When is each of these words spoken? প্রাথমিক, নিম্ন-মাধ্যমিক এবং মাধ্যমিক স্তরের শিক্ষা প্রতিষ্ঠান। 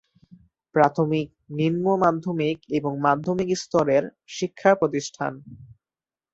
প্রাথমিক, 0.75 1.27
নিম্ন-মাধ্যমিক 1.49 2.57
এবং 2.69 2.91
মাধ্যমিক 2.99 3.49
স্তরের 3.57 4.03
শিক্ষা 4.27 4.71
প্রতিষ্ঠান। 4.75 5.33